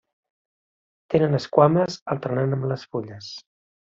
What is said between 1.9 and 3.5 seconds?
alternant amb les fulles.